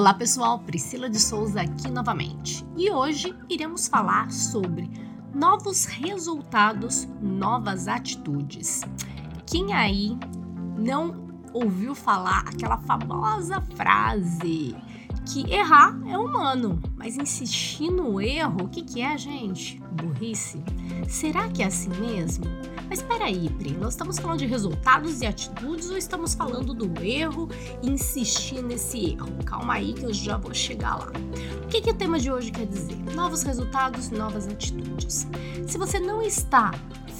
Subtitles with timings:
[0.00, 2.66] Olá pessoal, Priscila de Souza aqui novamente.
[2.74, 4.90] E hoje iremos falar sobre
[5.34, 8.80] novos resultados, novas atitudes.
[9.46, 10.18] Quem aí
[10.78, 14.74] não ouviu falar aquela famosa frase
[15.32, 19.80] que errar é humano, mas insistir no erro, o que, que é, gente?
[19.92, 20.60] Burrice?
[21.08, 22.46] Será que é assim mesmo?
[22.88, 27.00] Mas espera aí, Pri, nós estamos falando de resultados e atitudes ou estamos falando do
[27.00, 27.48] erro
[27.80, 29.28] e insistir nesse erro?
[29.44, 31.12] Calma aí que eu já vou chegar lá.
[31.62, 32.98] O que, que o tema de hoje quer dizer?
[33.14, 35.28] Novos resultados, novas atitudes.
[35.68, 36.72] Se você não está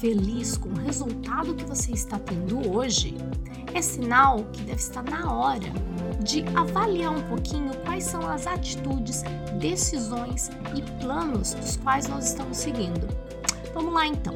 [0.00, 3.16] feliz com o resultado que você está tendo hoje,
[3.74, 5.72] é sinal que deve estar na hora
[6.22, 9.22] de avaliar um pouquinho quais são as atitudes,
[9.58, 13.08] decisões e planos dos quais nós estamos seguindo.
[13.72, 14.34] Vamos lá então.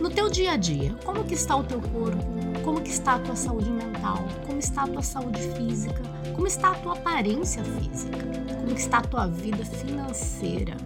[0.00, 2.22] No teu dia a dia, como que está o teu corpo?
[2.64, 4.18] Como que está a tua saúde mental?
[4.46, 6.02] Como está a tua saúde física?
[6.34, 8.18] Como está a tua aparência física?
[8.60, 10.76] Como que está a tua vida financeira?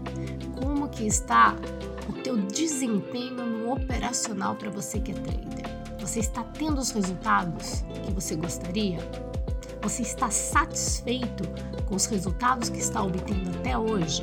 [0.60, 1.54] Como que está
[2.08, 5.72] o teu desempenho operacional para você que é trader?
[6.00, 8.98] Você está tendo os resultados que você gostaria?
[9.82, 11.44] Você está satisfeito
[11.86, 14.22] com os resultados que está obtendo até hoje?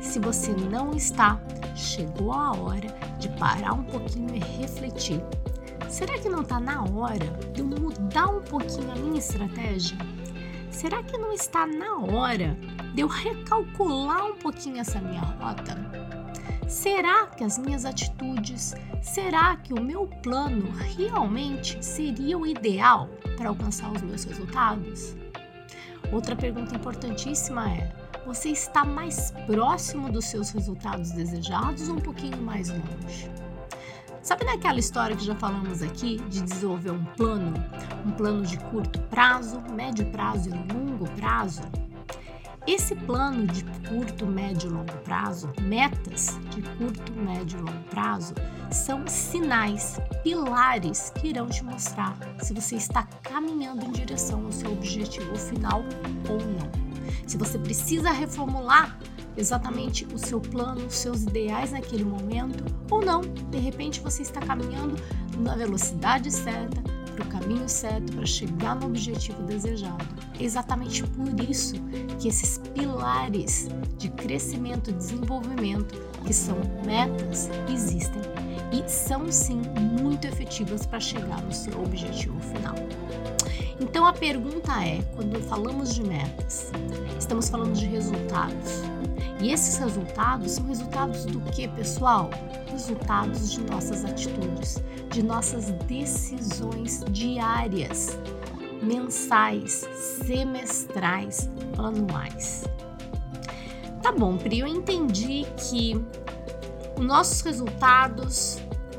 [0.00, 1.40] Se você não está,
[1.74, 2.88] chegou a hora
[3.18, 5.22] de parar um pouquinho e refletir.
[5.88, 9.96] Será que não está na hora de eu mudar um pouquinho a minha estratégia?
[10.70, 12.56] Será que não está na hora
[12.94, 15.76] de eu recalcular um pouquinho essa minha rota?
[16.68, 23.50] Será que as minhas atitudes, será que o meu plano realmente seria o ideal para
[23.50, 25.14] alcançar os meus resultados?
[26.10, 27.92] Outra pergunta importantíssima é:
[28.26, 33.30] você está mais próximo dos seus resultados desejados ou um pouquinho mais longe?
[34.22, 37.52] Sabe naquela história que já falamos aqui de desenvolver um plano,
[38.06, 41.60] um plano de curto prazo, médio prazo e longo prazo?
[42.66, 48.32] Esse plano de curto, médio e longo prazo, metas de curto, médio e longo prazo,
[48.70, 54.72] são sinais, pilares que irão te mostrar se você está caminhando em direção ao seu
[54.72, 55.84] objetivo final
[56.26, 56.70] ou não.
[57.26, 58.98] Se você precisa reformular
[59.36, 64.40] exatamente o seu plano, os seus ideais naquele momento, ou não, de repente você está
[64.40, 64.96] caminhando
[65.38, 66.82] na velocidade certa,
[67.44, 70.04] caminho certo, para chegar no objetivo desejado.
[70.40, 71.74] Exatamente por isso
[72.18, 73.68] que esses pilares
[73.98, 75.94] de crescimento e desenvolvimento,
[76.24, 78.22] que são metas, existem
[78.72, 79.60] e são sim
[80.00, 82.74] muito efetivas para chegar no seu objetivo final.
[83.78, 86.72] Então a pergunta é: quando falamos de metas,
[87.18, 88.93] estamos falando de resultados.
[89.40, 92.30] E esses resultados são resultados do que, pessoal?
[92.70, 98.18] Resultados de nossas atitudes, de nossas decisões diárias,
[98.82, 99.86] mensais,
[100.24, 102.64] semestrais, anuais.
[104.02, 106.00] Tá bom, Pri, eu entendi que
[106.96, 108.58] os nossos resultados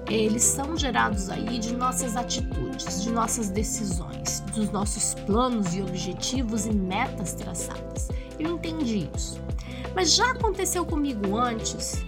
[0.10, 6.66] eles são gerados aí de nossas atitudes, de nossas decisões, dos nossos planos e objetivos
[6.66, 8.10] e metas traçadas.
[8.38, 9.45] Eu entendi isso.
[9.96, 12.04] Mas já aconteceu comigo antes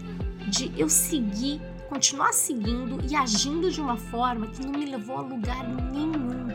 [0.50, 5.22] de eu seguir, continuar seguindo e agindo de uma forma que não me levou a
[5.22, 6.50] lugar nenhum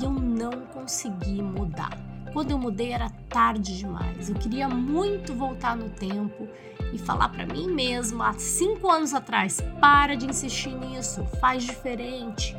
[0.00, 1.98] e eu não consegui mudar.
[2.32, 4.28] Quando eu mudei era tarde demais.
[4.28, 6.46] Eu queria muito voltar no tempo
[6.92, 12.54] e falar para mim mesmo há cinco anos atrás: para de insistir nisso, faz diferente.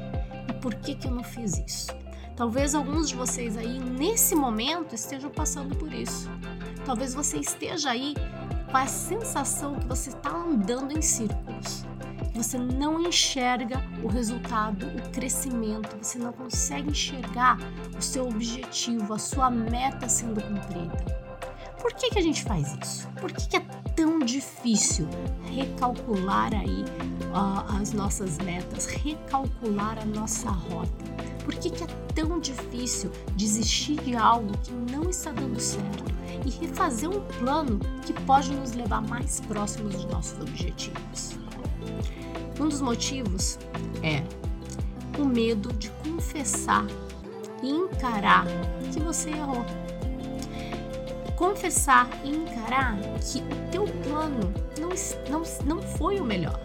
[0.49, 1.95] E por que, que eu não fiz isso?
[2.35, 6.29] Talvez alguns de vocês aí nesse momento estejam passando por isso.
[6.87, 8.15] Talvez você esteja aí
[8.71, 11.85] com a sensação que você está andando em círculos
[12.37, 17.57] você não enxerga o resultado, o crescimento, você não consegue enxergar
[17.97, 21.27] o seu objetivo, a sua meta sendo cumprida.
[21.81, 23.07] Por que, que a gente faz isso?
[23.19, 23.65] Por que, que é
[23.95, 25.07] tão difícil
[25.45, 26.83] recalcular aí
[27.33, 31.05] uh, as nossas metas, recalcular a nossa rota?
[31.47, 36.03] Por que, que é tão difícil desistir de algo que não está dando certo
[36.45, 41.37] e refazer um plano que pode nos levar mais próximos dos nossos objetivos?
[42.59, 43.57] Um dos motivos
[44.03, 44.21] é
[45.17, 46.85] o medo de confessar
[47.63, 48.45] e encarar
[48.91, 49.65] que você errou.
[51.37, 54.89] Confessar e encarar que o teu plano não,
[55.31, 56.59] não, não foi o melhor.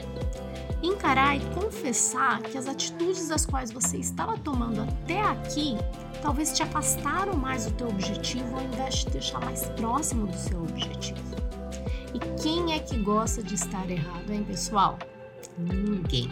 [0.83, 5.77] Encarar e confessar que as atitudes das quais você estava tomando até aqui
[6.21, 10.37] talvez te afastaram mais do teu objetivo ao invés de te deixar mais próximo do
[10.37, 11.21] seu objetivo.
[12.15, 14.99] E quem é que gosta de estar errado, hein, pessoal?
[15.59, 16.31] ninguém.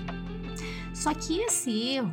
[0.94, 2.12] Só que esse erro,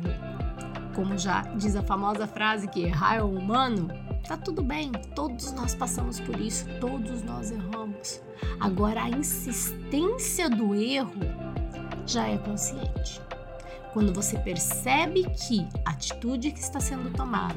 [0.94, 3.88] como já diz a famosa frase que errar é humano,
[4.28, 8.20] Tá tudo bem, todos nós passamos por isso, todos nós erramos.
[8.60, 11.18] Agora, a insistência do erro
[12.08, 13.20] já é consciente.
[13.92, 17.56] Quando você percebe que a atitude que está sendo tomada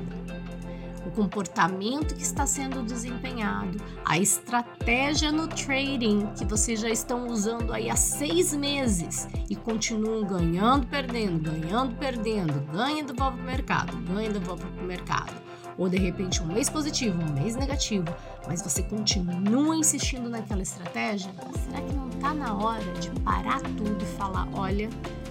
[1.05, 7.73] o comportamento que está sendo desempenhado, a estratégia no trading que vocês já estão usando
[7.73, 13.97] aí há seis meses e continuam ganhando, perdendo, ganhando, perdendo, ganha devolve para o mercado,
[13.97, 15.33] ganha devolve para o mercado.
[15.77, 18.05] Ou de repente um mês positivo, um mês negativo,
[18.47, 21.31] mas você continua insistindo naquela estratégia,
[21.63, 24.89] será que não está na hora de parar tudo e falar: olha,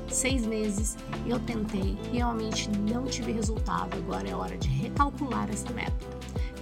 [0.09, 0.97] seis meses
[1.27, 6.07] eu tentei, realmente não tive resultado, agora é hora de recalcular essa meta,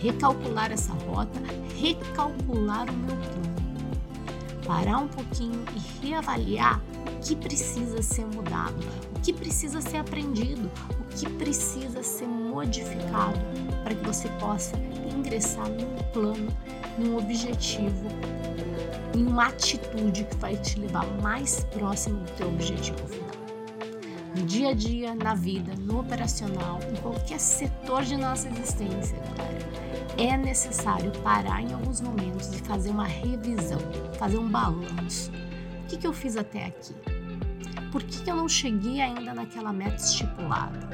[0.00, 1.40] recalcular essa rota,
[1.80, 3.58] recalcular o meu plano.
[4.66, 8.78] Parar um pouquinho e reavaliar o que precisa ser mudado,
[9.16, 13.38] o que precisa ser aprendido, o que precisa ser modificado
[13.82, 14.76] para que você possa
[15.16, 16.48] ingressar num plano,
[16.98, 18.08] num objetivo,
[19.14, 23.28] em uma atitude que vai te levar mais próximo do teu objetivo final?
[24.36, 29.18] No dia a dia, na vida, no operacional, em qualquer setor de nossa existência,
[30.16, 33.78] é necessário parar em alguns momentos e fazer uma revisão,
[34.18, 35.32] fazer um balanço.
[35.88, 36.94] Que, que eu fiz até aqui?
[37.90, 40.86] Por que, que eu não cheguei ainda naquela meta estipulada?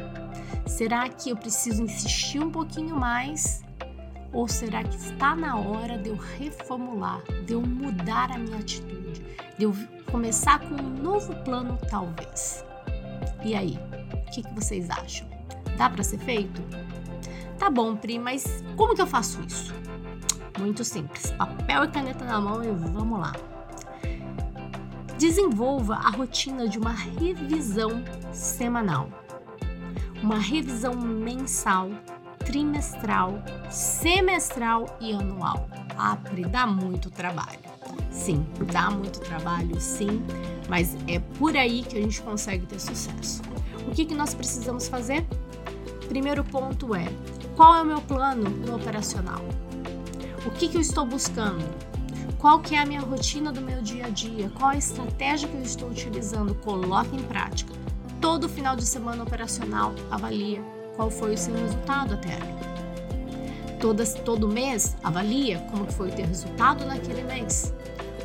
[0.67, 3.62] Será que eu preciso insistir um pouquinho mais?
[4.32, 9.20] Ou será que está na hora de eu reformular, de eu mudar a minha atitude,
[9.58, 9.75] de eu
[10.11, 12.64] começar com um novo plano, talvez?
[13.44, 13.79] E aí,
[14.12, 15.29] o que, que vocês acham?
[15.76, 16.62] Dá para ser feito?
[17.58, 19.75] Tá bom, Pri, mas como que eu faço isso?
[20.58, 21.32] Muito simples.
[21.32, 23.32] Papel e caneta na mão e vamos lá.
[25.25, 29.09] Desenvolva a rotina de uma revisão semanal.
[30.23, 31.88] Uma revisão mensal,
[32.41, 35.67] trimestral, semestral e anual.
[35.97, 37.59] Ah, Pri, dá muito trabalho.
[38.11, 40.23] Sim, dá muito trabalho, sim,
[40.69, 43.41] mas é por aí que a gente consegue ter sucesso.
[43.88, 45.27] O que, que nós precisamos fazer?
[46.06, 47.06] Primeiro ponto é:
[47.56, 49.41] qual é o meu plano no operacional?
[50.44, 51.65] O que, que eu estou buscando?
[52.44, 54.50] Qual que é a minha rotina do meu dia a dia?
[54.50, 56.55] Qual a estratégia que eu estou utilizando?
[56.56, 57.73] Coloque em prática.
[58.20, 60.62] Todo final de semana operacional, avalia
[60.94, 63.79] qual foi o seu resultado até ali.
[63.81, 67.73] Todas, todo mês, avalia como foi o teu resultado naquele mês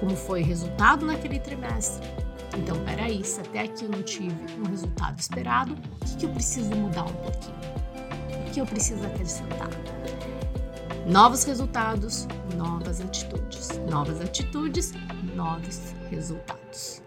[0.02, 2.06] como foi o resultado naquele trimestre.
[2.58, 6.30] Então, peraí, se até aqui eu não tive um resultado esperado, o que, que eu
[6.32, 7.56] preciso mudar um pouquinho?
[8.46, 9.70] O que eu preciso acrescentar?
[11.06, 12.28] Novos resultados,
[12.60, 13.70] novas atitudes.
[13.90, 14.94] Novas atitudes,
[15.34, 17.02] novos resultados.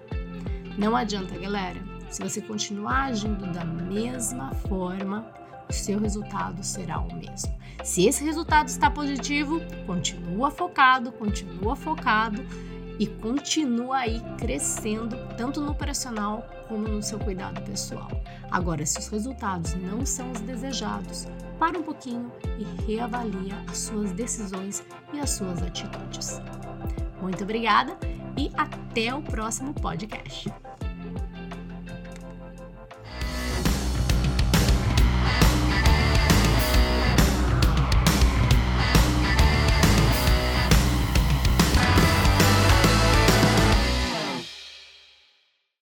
[0.79, 1.79] Não adianta, galera.
[2.09, 5.31] Se você continuar agindo da mesma forma,
[5.69, 7.55] o seu resultado será o mesmo.
[7.85, 12.43] Se esse resultado está positivo, continua focado, continua focado
[12.99, 18.11] e continua aí crescendo, tanto no operacional como no seu cuidado pessoal.
[18.51, 21.27] Agora, se os resultados não são os desejados,
[21.59, 26.41] para um pouquinho e reavalia as suas decisões e as suas atitudes.
[27.21, 27.97] Muito obrigada
[28.37, 30.53] e até o próximo podcast.